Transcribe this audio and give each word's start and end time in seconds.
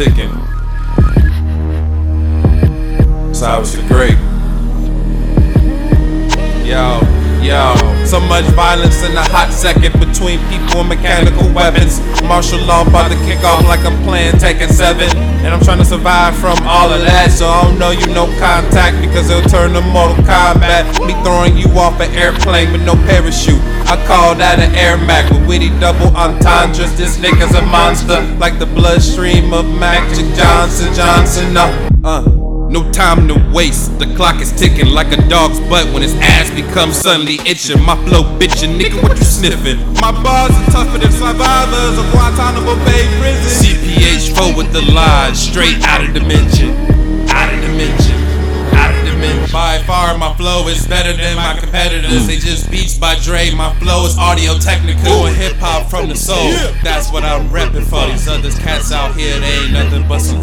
ticking. 0.00 0.32
Cyrus 3.34 3.74
the 3.74 3.84
great. 3.86 4.16
Yo, 6.64 7.00
yo. 7.44 7.76
So 8.06 8.18
much 8.18 8.44
violence 8.56 9.04
in 9.04 9.12
a 9.12 9.22
hot 9.28 9.52
second 9.52 9.92
between 10.00 10.40
people 10.48 10.80
and 10.80 10.88
mechanical 10.88 11.52
weapons. 11.52 12.00
Martial 12.24 12.60
law 12.64 12.82
about 12.82 13.12
to 13.12 13.18
kick 13.28 13.44
off 13.44 13.62
like 13.68 13.84
I'm 13.84 14.02
playing 14.04 14.32
Tekken 14.40 14.70
7. 14.70 15.04
And 15.44 15.52
I'm 15.52 15.60
trying 15.60 15.78
to 15.78 15.84
survive 15.84 16.34
from 16.36 16.56
all 16.64 16.90
of 16.90 17.02
that. 17.02 17.30
So 17.30 17.46
I 17.46 17.64
don't 17.64 17.78
know 17.78 17.90
you 17.90 18.06
no 18.14 18.26
contact 18.40 19.00
because 19.04 19.28
it'll 19.28 19.48
turn 19.50 19.74
to 19.74 19.82
Mortal 19.82 20.16
Kombat. 20.24 20.88
Me 21.06 21.12
throwing 21.22 21.56
you 21.56 21.68
off 21.78 22.00
an 22.00 22.10
airplane 22.14 22.72
with 22.72 22.84
no 22.84 22.94
parachute. 23.04 23.60
I 23.90 23.98
call 24.06 24.36
that 24.36 24.62
an 24.62 24.70
air 24.78 24.94
mac 24.96 25.26
with 25.34 25.42
witty 25.48 25.66
double 25.82 26.14
entendres. 26.14 26.94
This 26.94 27.18
nigga's 27.18 27.50
a 27.58 27.62
monster, 27.74 28.22
like 28.38 28.60
the 28.60 28.66
bloodstream 28.66 29.52
of 29.52 29.66
Magic 29.66 30.30
Johnson 30.38 30.94
Johnson. 30.94 31.56
Uh, 31.56 31.66
uh. 32.04 32.22
No 32.70 32.86
time 32.92 33.26
to 33.26 33.34
waste. 33.52 33.98
The 33.98 34.06
clock 34.14 34.40
is 34.40 34.52
ticking 34.52 34.94
like 34.94 35.10
a 35.10 35.18
dog's 35.26 35.58
butt 35.66 35.90
when 35.90 36.02
his 36.02 36.14
ass 36.22 36.54
becomes 36.54 37.02
suddenly 37.02 37.42
itching. 37.44 37.82
My 37.82 37.98
flow 38.06 38.22
bitchin', 38.38 38.78
nigga, 38.78 39.02
what 39.02 39.18
you 39.18 39.24
sniffing? 39.24 39.82
My 39.98 40.14
bars 40.22 40.54
are 40.54 40.70
tougher 40.70 40.98
than 40.98 41.10
survivors 41.10 41.98
of 41.98 42.06
Guantanamo 42.14 42.78
Bay 42.86 43.10
prison. 43.18 43.74
CPH4 43.74 44.56
with 44.56 44.72
the 44.72 44.82
lies, 44.94 45.34
straight 45.34 45.82
out 45.82 46.06
of 46.06 46.14
dimension. 46.14 46.70
Out 47.26 47.52
of 47.52 47.60
dimension. 47.60 48.19
Flow 50.40 50.68
is 50.68 50.86
better 50.86 51.12
than 51.12 51.36
my 51.36 51.54
competitors. 51.60 52.26
They 52.26 52.38
just 52.38 52.70
beats 52.70 52.96
by 52.96 53.14
Dre. 53.20 53.50
My 53.50 53.74
flow 53.74 54.06
is 54.06 54.16
audio 54.16 54.56
technical 54.56 55.26
and 55.26 55.36
hip 55.36 55.56
hop 55.56 55.90
from 55.90 56.08
the 56.08 56.16
soul. 56.16 56.48
That's 56.82 57.12
what 57.12 57.24
I'm 57.24 57.50
reppin' 57.50 57.84
for. 57.84 58.10
These 58.10 58.26
other 58.26 58.50
cats 58.50 58.90
out 58.90 59.14
here, 59.14 59.38
they 59.38 59.58
ain't 59.58 59.72
nothing 59.72 60.08
but 60.08 60.20
some 60.20 60.40